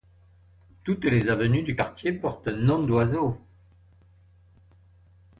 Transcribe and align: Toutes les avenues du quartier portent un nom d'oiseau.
Toutes 0.83 1.05
les 1.05 1.29
avenues 1.29 1.61
du 1.61 1.75
quartier 1.75 2.11
portent 2.11 2.47
un 2.47 2.55
nom 2.55 2.81
d'oiseau. 2.81 3.37